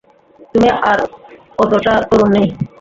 তুমি 0.51 0.67
আর 0.89 0.99
ওতোটা 1.59 1.93
তরুণ 2.09 2.29
নেই! 2.35 2.47